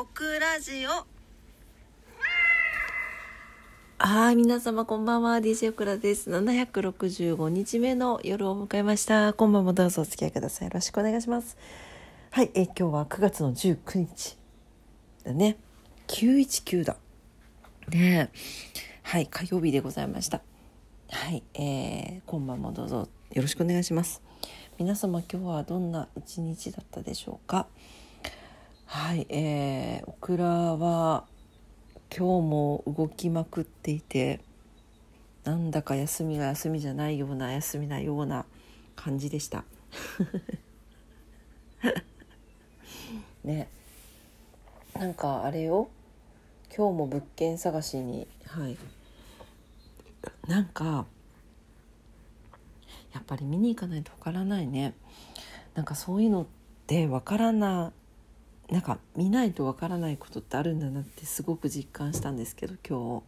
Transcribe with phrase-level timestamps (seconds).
[0.00, 1.06] オクラジオ
[3.98, 5.36] はい、皆様こんばんは。
[5.40, 6.30] DJ オクラです。
[6.30, 9.34] 765日目の夜を迎えました。
[9.34, 10.68] 今晩もどうぞお付き合いください。
[10.68, 11.58] よろしくお願いします。
[12.30, 14.38] はい、え今日は9月の19日
[15.22, 15.58] だね。
[16.06, 16.96] 919だ。
[17.90, 18.30] ね
[19.02, 20.40] はい、火曜日でございました。
[21.10, 24.22] はい、えー、今晩もどうぞよろしくお願いします。
[24.78, 27.66] 皆様今日はどんな一日だったでしょうか？
[28.92, 31.24] はい、えー、オクラは
[32.10, 34.40] 今日も動きまくっていて
[35.44, 38.46] なんだか休みが休みじゃないような休みなような
[38.96, 39.62] 感じでした。
[43.44, 43.68] ね。
[44.98, 45.88] なんかあれよ。
[46.76, 48.26] 今日も物件探しに。
[48.44, 48.76] はい。
[50.48, 51.06] なんか
[53.14, 54.94] やっぱり見に行かないとわからないね。
[55.74, 56.46] なんかそういうのっ
[56.88, 57.92] てわからな
[58.70, 63.22] なんか見ないとわからないことってあるんだなってすごく実感したんですけど今日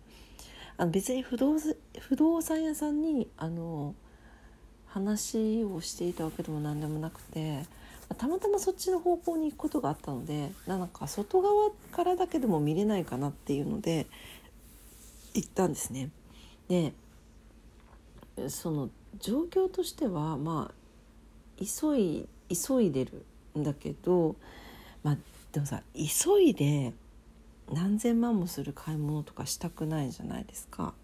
[0.77, 1.57] あの別に不動
[2.01, 3.95] 不動産屋さんにあの
[4.87, 7.65] 話をしていたわけでも何でもなくて
[8.17, 14.07] たまたまそっちの方向に行くことがあったのでなんか外側からだけでも見れないかなっていうので
[15.35, 16.11] 行ったんですね。
[16.69, 16.93] で
[18.49, 20.75] その状況としてはまあ
[21.59, 23.25] 急い急いでる
[23.59, 24.37] んだけど
[25.03, 25.17] まあ
[25.53, 26.93] でもさ急いで
[27.71, 30.95] 何千万もする買い物とかしたくないじゃないですか。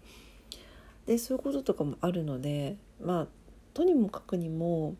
[1.05, 3.27] でそういうこととかもあるのでまあ
[3.73, 4.95] とにもかくにも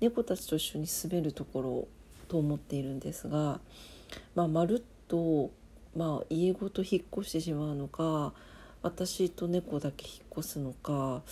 [0.00, 1.88] 猫たちと一緒に滑るところ
[2.28, 3.60] と思っているんですが、
[4.34, 5.50] まあ、まるっと、
[5.96, 8.32] まあ、家ごと引っ越してしまうのか
[8.82, 11.22] 私と猫だけ引っ越すのか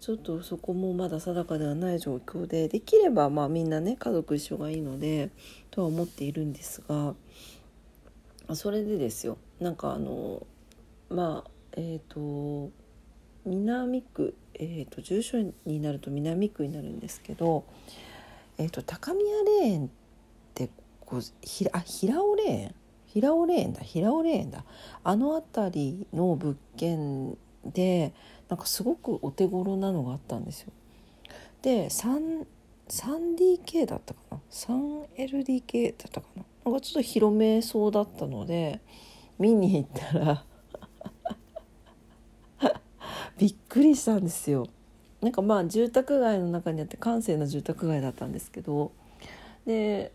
[0.00, 5.30] ちょっとそこもまだ定かではない状況でできればまあみんなね家族一緒がいいので
[5.70, 7.14] とは思っているんですが
[8.54, 10.46] それでですよなんかあの
[11.08, 12.70] まあえっ、ー、と
[13.48, 17.64] 南区、えーと、住所になると南区になるんですけど、
[18.58, 19.88] えーと、高宮霊園っ
[20.54, 20.68] て
[21.00, 22.74] こうひらあ平尾霊園
[23.18, 24.64] 平尾霊園だ平尾霊園だ
[25.02, 28.14] あの辺りの物件で
[28.48, 30.72] なんかすごくお手頃なのがあったんですよ。
[31.60, 32.46] で 3,
[32.88, 36.44] 3DK だったかな？3LDK だったかな？
[36.64, 38.80] なんかちょっと広めそうだったので
[39.38, 40.44] 見に行ったら
[43.36, 44.66] びっくりしたんですよ。
[45.20, 48.92] なんかまあ住宅街の中にあって閑静な住宅街だったんですけど
[49.66, 50.12] で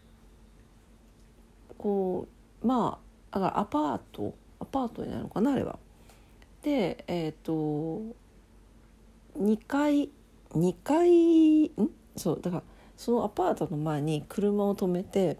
[1.77, 2.99] こうま
[3.31, 5.79] あだからアパートアパートになるのかなあれは。
[6.61, 8.15] でえっ、ー、と
[9.37, 10.09] 2階
[10.51, 11.71] 2階ん？
[12.15, 12.63] そうだから
[12.95, 15.37] そのアパートの前に車を止めて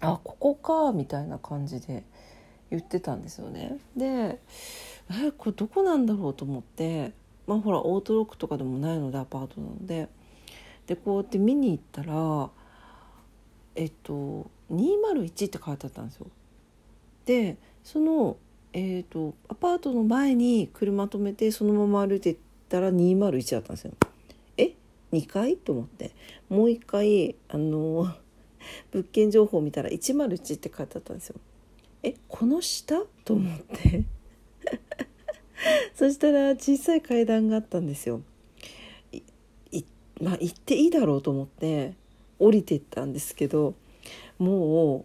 [0.00, 2.04] あここかみたいな感じで
[2.70, 3.78] 言ってたんですよね。
[3.96, 4.40] で
[5.10, 7.12] えこれどこなんだろうと思って
[7.46, 10.08] まあほらオートロックとかでもないのでアパートなので
[10.86, 12.50] でこうやって見に行ったら
[13.76, 16.26] えっと201って書いてあったんですよ。
[17.26, 18.36] でその、
[18.72, 22.36] えーと、アパートの前に車止めてそのまま歩いてっ
[22.68, 23.92] たら201だったんですよ。
[24.56, 24.74] え
[25.12, 26.12] 2階と思って
[26.48, 28.14] もう一回あの
[28.92, 31.36] 物件情報見たら101って書いてあったんですよ。
[32.02, 33.04] えこの下？
[33.24, 34.04] と思って
[35.94, 38.22] そしたら小さい階段があったんですよ。
[40.20, 41.94] まあ行っていいだろうと思って
[42.38, 43.74] 降りてったんですけど
[44.40, 45.04] もう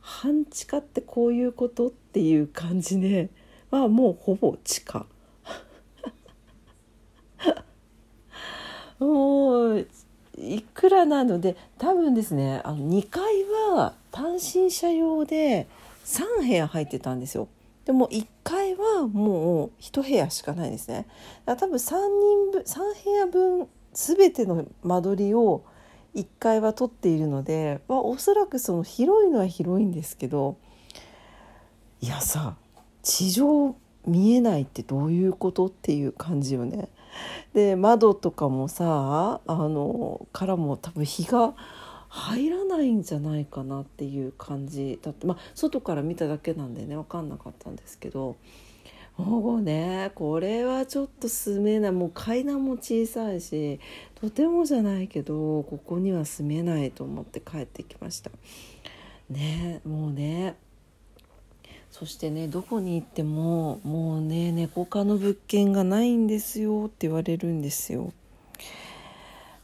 [0.00, 3.30] 半地下ってこういうことっていう感じで
[3.70, 5.06] まあもうほぼ地下
[8.98, 9.86] もう
[10.36, 13.44] いくらなので多分ですねあの2階
[13.74, 15.68] は単身者用で
[16.04, 17.48] 3部屋入ってたんですよ。
[17.84, 21.06] でも1階はもう1部屋しかないですね。
[21.46, 25.64] だ多分3人分3部屋分全ての間取りを
[26.14, 30.56] 1階は取っているので、まあ、おそらくその広いのは広いんですけど
[32.00, 32.56] いやさ
[33.02, 33.74] 地上
[34.06, 36.88] 見えないってどういうことっていう感じよね。
[37.52, 41.54] で窓とかもさあのからも多分日が
[42.08, 48.36] 入らないんじゃないかなっていう感じだってまあ外から見ただけなんでね分かんなかったんですけど
[49.16, 50.10] もうね。
[50.14, 51.92] これはちょっと住めない。
[51.92, 53.78] もう階段も小さいし
[54.14, 58.30] とてもじゃないけどここには住めないと思って帰ってきました。
[59.28, 60.56] ねもうね。
[61.90, 68.12] そしてねどこに行ってももうね猫科の物件がないんですよって言われるんですよ。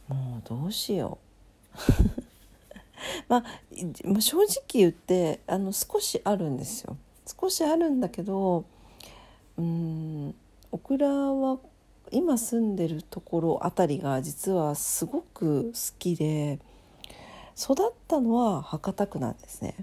[0.07, 1.79] もうどうしよう。
[3.27, 6.97] まあ、正直言ってあの少しあるんですよ。
[7.39, 8.65] 少しあるんだけど
[9.59, 10.35] うん
[10.71, 11.59] オクラは
[12.11, 16.59] 今住んでるところあたりが実はすごく好きで
[17.57, 19.75] 育ったのは博多区なんですね。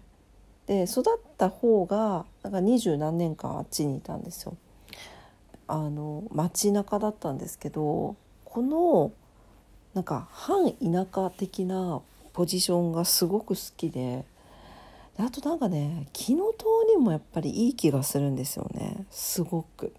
[0.67, 4.57] で育った方がなんか二十何年間あっちにいたんですよ。
[5.69, 9.13] あの街中だったんですけどこの
[9.95, 12.01] なんか半田舎的な
[12.33, 14.25] ポジションがすごく好きで
[15.19, 19.93] あとなんかね気の通りもやっぱりいい気がするんですよねすごく。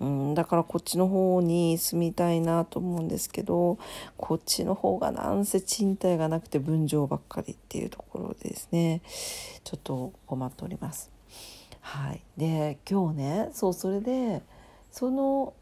[0.00, 3.78] うん、だからこっちの方に住みたいなと思うんですけど
[4.16, 9.02] こっちの方がなんせ賃貸がなくて分譲ばっかりっていうところですね
[9.64, 11.10] ちょっと困っております。
[11.80, 14.42] はい、で今日ねそうそれで
[14.92, 15.54] その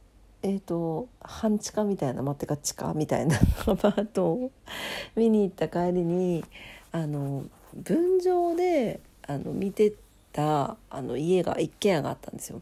[0.42, 3.36] えーと、半地下みたいな、まあ、てか地下みたいな
[3.66, 4.50] アパートを
[5.16, 6.44] 見に行った帰りに
[6.92, 7.42] あの
[7.76, 9.92] 分譲であの見て
[10.32, 12.60] たあの家が一軒家があったんですよ。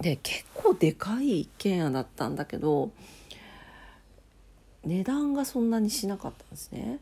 [0.00, 2.90] で結構でかい一軒家だったんだけど
[4.84, 6.98] 値段がそんなにしなかったんですね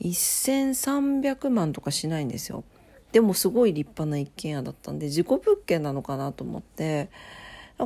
[0.00, 2.64] 1300万とかしないんですよ
[3.12, 7.08] でもすごい立派な一軒家だったんで自己物件なのかなと思って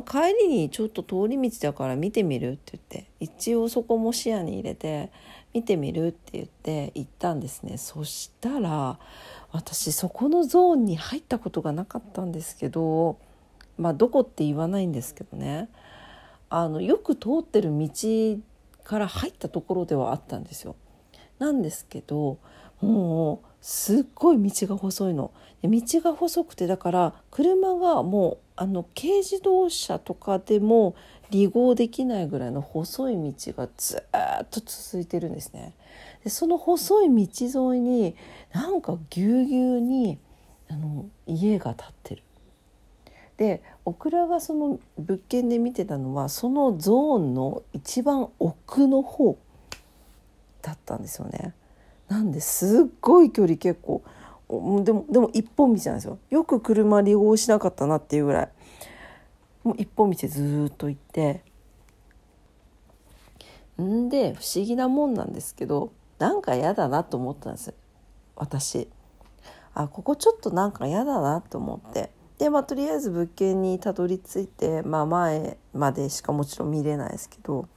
[0.07, 5.11] 帰りにちょっと通り道だから見てみるって言って一応そこも視野に入れて
[5.53, 8.99] 見てみるって言って行ったんですねそしたら
[9.51, 13.19] 私そこのゾーンに入ったことがなかったんですけど
[13.77, 15.69] まあどこって言わないんですけどね
[16.49, 17.89] あのよく通ってる道
[18.83, 20.75] から入ったところではあったんですよ。
[21.39, 22.37] なんですけど
[22.79, 25.31] もうすっごい道が細いの。
[25.63, 30.95] 道が細くてだから車がもうあの軽自動車とかでも
[31.31, 34.03] 離合できないぐらいの細い道がず
[34.43, 35.73] っと続いてるんですね。
[36.23, 38.15] でその細い道沿いに
[38.53, 40.19] なんかぎゅうぎゅうに
[40.69, 42.23] あの家が建ってる。
[43.37, 49.37] でオクラがその物件で見てたのはそのゾーンの一番奥の方
[50.61, 51.53] だったんですよね。
[52.07, 54.03] なんですっごい距離結構
[54.83, 56.19] でもでも一本道なんですよ。
[56.29, 58.49] よく車離合しなかったなっていうぐらい。
[59.63, 61.43] もう一本道ずっと行って。
[63.81, 67.73] んで不思議なもんなんですけどなんか嫌だなと思ったんです。
[68.35, 68.89] 私。
[69.73, 72.11] あここちょっとなんか嫌だなと思って。
[72.37, 77.67] でまあとりあえず物件にたどり着いて、まあ、前までしかもちろん見れないですけど。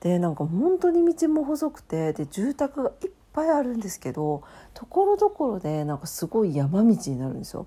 [0.00, 4.42] でなんか本当に道も細くてで住宅がいっぱいあるんですけど
[4.74, 7.66] ところどころでなんかすごい山道になるんですよ。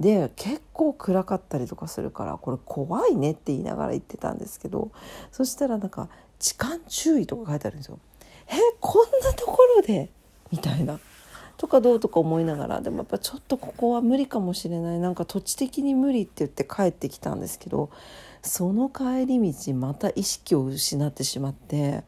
[0.00, 4.90] で結構暗かったりとかするからこれ怖いねって言いながら言ってたんですけど
[5.30, 6.08] そしたらなんか
[6.40, 7.98] 「痴漢注意」とか書いてあるんですよ。
[8.48, 10.10] えこんなところで？
[10.50, 10.98] みたいな。
[11.58, 17.90] とかどうとか思いながらでもやっぱちょっとここは無理かもしれないなんか土地的に無理って言って帰ってきたんですけど
[18.42, 22.02] その帰り道また意識を失ってしまって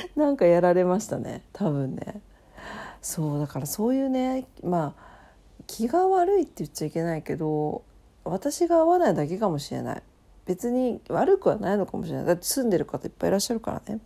[0.16, 2.20] なんかやられましたね多分ね
[3.00, 5.08] そうだからそういうねまあ
[5.66, 7.82] 気が悪いって言っちゃいけないけど
[8.24, 10.02] 私が合わないだけかもしれない
[10.46, 14.00] 別に悪くはないのかもしれないだって住んでる方いっぱいいらっしゃるからね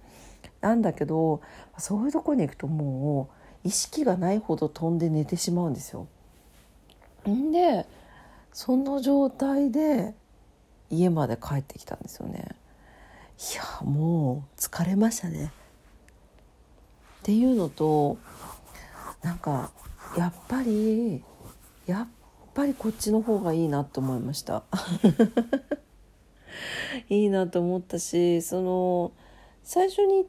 [0.60, 1.40] なんだけど
[1.78, 3.28] そういうとこに行くとも
[3.64, 6.08] う意識がないほど飛んで寝てしまうんですよ。
[7.28, 7.86] んで
[8.52, 10.14] その状態で
[10.90, 12.48] 家まで帰ってきたんですよね。
[13.52, 15.52] いやもう疲れましたね。
[17.22, 18.18] っていうのと
[19.22, 19.70] なんか
[20.18, 21.22] やっぱり
[21.86, 22.08] やっ
[22.52, 24.64] ぱりこっちの方がいいなと思いました
[27.08, 29.12] いいなと思ったしその
[29.62, 30.26] 最初に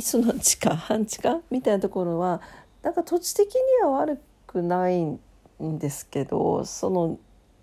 [0.00, 2.40] その地下半地下みたいなところは
[2.82, 5.18] なんか土地的には悪くないん
[5.60, 7.18] ですけどその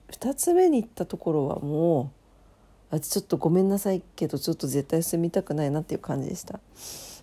[0.10, 2.12] 2つ目に行ったところはも
[2.92, 6.60] うあちょっとごめんなさいけどちょっと絶対住みたくないなっていう感じでした。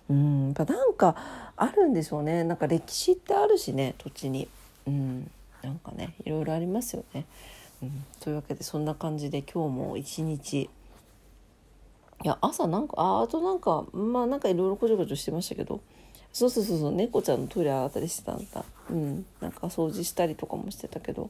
[0.09, 1.15] うんやっぱなんか
[1.55, 2.43] あるんでしょうね。
[2.43, 4.47] なんか歴史ってあるしね土地に。
[4.85, 5.31] うん
[5.61, 7.25] なんかねいろいろありますよね。
[7.81, 10.69] うん、というわけでそんな感じで今日も一日。
[12.23, 15.81] いや朝なんかああとなんかまあなんかいろいろこちょこちょしてましたけど。
[16.33, 18.65] そうそうそうそう猫ちゃんのトイレあたりしてたんだ。
[18.89, 21.29] うんなんか掃除したりとかもしてたけど。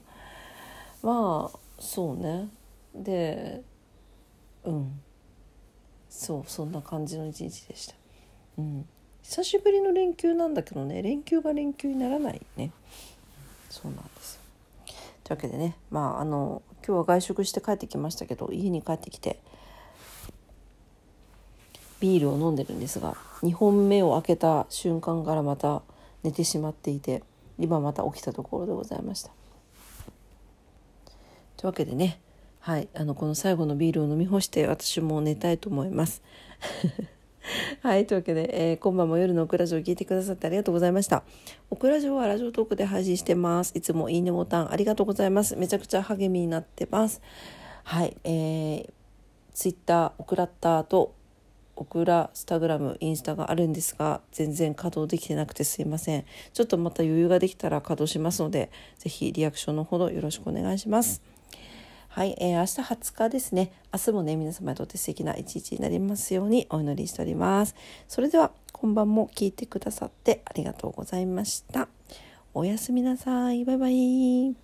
[1.01, 2.47] まあそうね。
[2.95, 3.61] で
[4.63, 4.99] うん。
[6.09, 7.95] そうそんな感じの一日でした。
[8.57, 8.85] うん、
[9.23, 12.71] 久しぶりの連休なんだけどね連休が連休にならないね
[13.69, 14.39] そうなんです
[15.23, 19.39] というわけでねまああの今日は外食して帰ってきましたけど家に帰ってきて
[21.99, 25.81] ビールを飲んでるんですが2本目を開けた瞬間からまた
[26.23, 27.23] 寝てしまっていて
[27.57, 29.31] 今また起きたところでございました。
[31.55, 32.19] というわけでね
[32.59, 36.21] はいあのこの最後のビールを飲み干して私も寝たいと思います。
[37.81, 38.07] はい。
[38.07, 41.23] というわけで、えー、今晩も夜のオクラジオを聞いてくださってありがとうございました。
[41.69, 43.73] オクラジオはラジオトークで配信してます。
[43.75, 45.55] いつもいいねボタンありがとうございます。
[45.55, 47.21] めちゃくちゃ励みになってます。
[47.83, 48.15] はい。
[48.23, 48.89] えー、
[49.53, 51.13] ツイッター、オクラッターと
[51.75, 56.25] オクラ、スタグラム、インスタがあるんですが、全然稼働できてなくてすいません。
[56.53, 61.32] ちょっとまた余裕ができたら稼働しますので、ぜひリアクションのほどよろしくお願いします。
[62.13, 63.71] はい、えー、明日20日ですね。
[63.91, 67.73] 明日もね、皆様にとって素敵な一日になりますようにお祈りしております。
[68.07, 71.87] それでは、今晩も聞いてくださってありがとうございました。
[72.53, 73.65] おやすみなさい。
[73.65, 74.62] バイバイ。